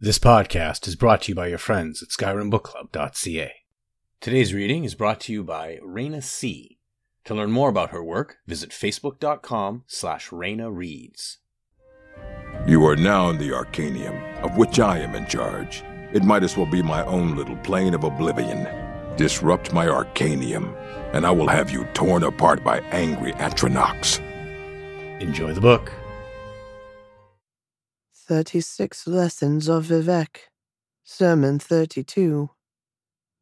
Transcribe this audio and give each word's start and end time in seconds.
This 0.00 0.18
podcast 0.18 0.88
is 0.88 0.96
brought 0.96 1.22
to 1.22 1.28
you 1.30 1.36
by 1.36 1.46
your 1.46 1.56
friends 1.56 2.02
at 2.02 2.08
SkyrimBookClub.ca. 2.08 3.52
Today's 4.20 4.52
reading 4.52 4.82
is 4.82 4.96
brought 4.96 5.20
to 5.20 5.32
you 5.32 5.44
by 5.44 5.78
Raina 5.86 6.20
C. 6.20 6.78
To 7.26 7.34
learn 7.34 7.52
more 7.52 7.68
about 7.68 7.90
her 7.90 8.02
work, 8.02 8.38
visit 8.44 8.70
facebook.com 8.70 9.84
slash 9.86 10.30
Raina 10.30 10.74
Reads. 10.74 11.38
You 12.66 12.84
are 12.86 12.96
now 12.96 13.30
in 13.30 13.38
the 13.38 13.52
Arcanaeum, 13.52 14.42
of 14.42 14.56
which 14.56 14.80
I 14.80 14.98
am 14.98 15.14
in 15.14 15.26
charge. 15.26 15.84
It 16.12 16.24
might 16.24 16.42
as 16.42 16.56
well 16.56 16.66
be 16.66 16.82
my 16.82 17.04
own 17.06 17.36
little 17.36 17.56
plane 17.58 17.94
of 17.94 18.02
oblivion. 18.02 18.66
Disrupt 19.16 19.72
my 19.72 19.86
Arcanaeum, 19.86 20.74
and 21.14 21.24
I 21.24 21.30
will 21.30 21.48
have 21.48 21.70
you 21.70 21.84
torn 21.94 22.24
apart 22.24 22.64
by 22.64 22.80
angry 22.90 23.32
Atronachs. 23.34 24.18
Enjoy 25.20 25.52
the 25.52 25.60
book. 25.60 25.92
36 28.26 29.06
Lessons 29.06 29.68
of 29.68 29.84
Vivec, 29.84 30.48
Sermon 31.02 31.58
32. 31.58 32.48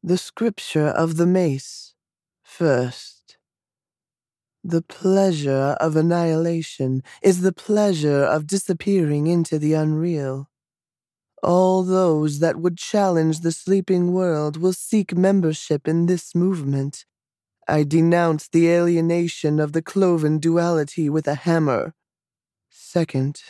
The 0.02 0.18
Scripture 0.18 0.88
of 0.88 1.18
the 1.18 1.26
Mace, 1.26 1.94
First. 2.42 3.36
The 4.64 4.82
pleasure 4.82 5.76
of 5.78 5.94
annihilation 5.94 7.04
is 7.22 7.42
the 7.42 7.52
pleasure 7.52 8.24
of 8.24 8.48
disappearing 8.48 9.28
into 9.28 9.56
the 9.56 9.72
unreal. 9.74 10.50
All 11.44 11.84
those 11.84 12.40
that 12.40 12.56
would 12.56 12.76
challenge 12.76 13.40
the 13.40 13.52
sleeping 13.52 14.12
world 14.12 14.56
will 14.56 14.72
seek 14.72 15.16
membership 15.16 15.86
in 15.86 16.06
this 16.06 16.34
movement. 16.34 17.04
I 17.68 17.84
denounce 17.84 18.48
the 18.48 18.68
alienation 18.68 19.60
of 19.60 19.74
the 19.74 19.82
cloven 19.82 20.40
duality 20.40 21.08
with 21.08 21.28
a 21.28 21.36
hammer. 21.36 21.94
Second. 22.68 23.42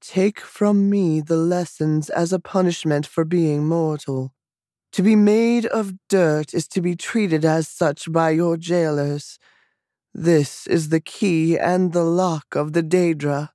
Take 0.00 0.40
from 0.40 0.88
me 0.88 1.20
the 1.20 1.36
lessons 1.36 2.08
as 2.08 2.32
a 2.32 2.38
punishment 2.38 3.06
for 3.06 3.24
being 3.24 3.66
mortal. 3.66 4.32
To 4.92 5.02
be 5.02 5.14
made 5.14 5.66
of 5.66 5.94
dirt 6.08 6.54
is 6.54 6.66
to 6.68 6.80
be 6.80 6.96
treated 6.96 7.44
as 7.44 7.68
such 7.68 8.10
by 8.10 8.30
your 8.30 8.56
jailers. 8.56 9.38
This 10.12 10.66
is 10.66 10.88
the 10.88 11.00
key 11.00 11.58
and 11.58 11.92
the 11.92 12.02
lock 12.02 12.56
of 12.56 12.72
the 12.72 12.82
Daedra. 12.82 13.50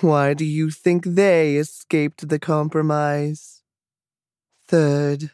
Why 0.00 0.34
do 0.34 0.44
you 0.44 0.70
think 0.70 1.04
they 1.04 1.56
escaped 1.56 2.28
the 2.28 2.38
compromise? 2.38 3.62
Third, 4.68 5.30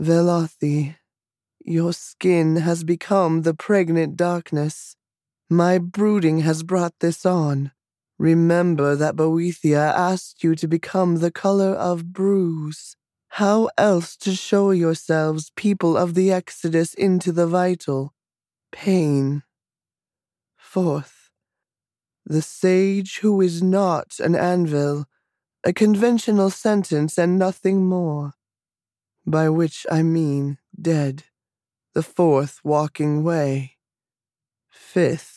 Velothi, 0.00 0.96
your 1.64 1.92
skin 1.92 2.56
has 2.56 2.84
become 2.84 3.42
the 3.42 3.54
pregnant 3.54 4.16
darkness. 4.16 4.96
My 5.48 5.78
brooding 5.78 6.40
has 6.40 6.62
brought 6.62 6.94
this 7.00 7.24
on. 7.24 7.72
Remember 8.18 8.96
that 8.96 9.16
Boethiah 9.16 9.92
asked 9.94 10.42
you 10.42 10.54
to 10.56 10.66
become 10.66 11.16
the 11.16 11.30
color 11.30 11.74
of 11.74 12.12
bruise. 12.12 12.96
How 13.28 13.68
else 13.76 14.16
to 14.18 14.34
show 14.34 14.70
yourselves 14.70 15.52
people 15.56 15.96
of 15.96 16.14
the 16.14 16.32
exodus 16.32 16.94
into 16.94 17.30
the 17.32 17.46
vital? 17.46 18.14
Pain. 18.72 19.42
Fourth, 20.56 21.30
the 22.24 22.42
sage 22.42 23.18
who 23.18 23.40
is 23.40 23.62
not 23.62 24.18
an 24.18 24.34
anvil, 24.34 25.06
a 25.62 25.72
conventional 25.72 26.50
sentence 26.50 27.18
and 27.18 27.38
nothing 27.38 27.84
more, 27.84 28.32
by 29.26 29.48
which 29.48 29.86
I 29.90 30.02
mean 30.02 30.58
dead, 30.80 31.24
the 31.94 32.02
fourth 32.02 32.60
walking 32.64 33.22
way. 33.22 33.76
Fifth, 34.70 35.35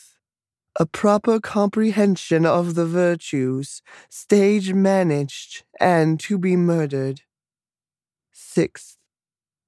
a 0.80 0.86
proper 0.86 1.38
comprehension 1.38 2.46
of 2.46 2.74
the 2.74 2.86
virtues, 2.86 3.82
stage 4.08 4.72
managed, 4.72 5.62
and 5.78 6.18
to 6.18 6.38
be 6.38 6.56
murdered. 6.56 7.20
Sixth, 8.32 8.96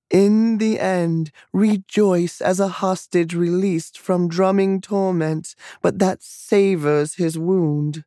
in 0.09 0.57
the 0.57 0.81
end, 0.81 1.31
rejoice 1.53 2.41
as 2.41 2.59
a 2.59 2.69
hostage 2.69 3.35
released 3.35 3.99
from 3.99 4.27
drumming 4.27 4.81
torment, 4.81 5.55
but 5.83 5.99
that 5.99 6.23
savors 6.23 7.17
his 7.17 7.39
wound. 7.39 8.05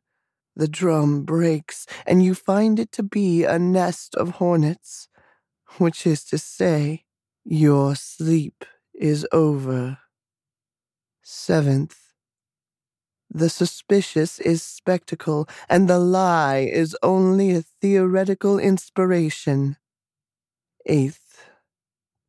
The 0.56 0.66
drum 0.66 1.22
breaks, 1.22 1.86
and 2.06 2.24
you 2.24 2.34
find 2.34 2.80
it 2.80 2.90
to 2.92 3.04
be 3.04 3.44
a 3.44 3.56
nest 3.56 4.16
of 4.16 4.30
hornets, 4.42 5.06
which 5.78 6.08
is 6.08 6.24
to 6.24 6.38
say, 6.38 7.04
your 7.44 7.94
sleep 7.94 8.64
is 8.92 9.24
over. 9.30 9.98
Seventh, 11.22 12.05
the 13.36 13.50
suspicious 13.50 14.38
is 14.40 14.62
spectacle, 14.62 15.48
and 15.68 15.88
the 15.88 15.98
lie 15.98 16.58
is 16.58 16.96
only 17.02 17.52
a 17.52 17.62
theoretical 17.82 18.58
inspiration. 18.58 19.76
Eighth. 20.86 21.44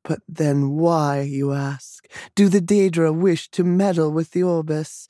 But 0.03 0.19
then 0.27 0.71
why, 0.71 1.21
you 1.21 1.53
ask, 1.53 2.07
do 2.35 2.49
the 2.49 2.61
Daedra 2.61 3.13
wish 3.13 3.49
to 3.51 3.63
meddle 3.63 4.11
with 4.11 4.31
the 4.31 4.43
Orbis? 4.43 5.07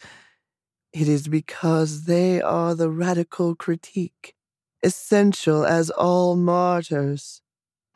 It 0.93 1.07
is 1.07 1.27
because 1.27 2.05
they 2.05 2.41
are 2.41 2.75
the 2.75 2.89
radical 2.89 3.55
critique, 3.55 4.35
essential 4.83 5.65
as 5.65 5.89
all 5.89 6.35
martyrs. 6.35 7.41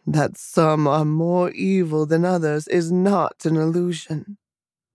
That 0.08 0.38
some 0.38 0.88
are 0.88 1.06
more 1.06 1.52
evil 1.52 2.08
than 2.08 2.26
others 2.26 2.68
is 2.68 2.92
not 2.92 3.46
an 3.46 3.56
illusion 3.56 4.38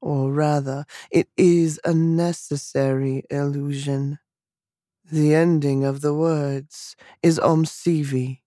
or 0.00 0.32
rather, 0.32 0.84
it 1.10 1.28
is 1.36 1.80
a 1.84 1.94
necessary 1.94 3.24
illusion. 3.30 4.18
The 5.10 5.34
ending 5.34 5.84
of 5.84 6.00
the 6.02 6.14
words 6.14 6.96
is 7.22 7.38
ALMSIVI, 7.38 8.40